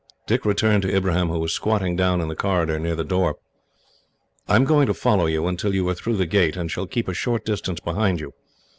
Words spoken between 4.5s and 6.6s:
am going to follow you, until you are through the gate,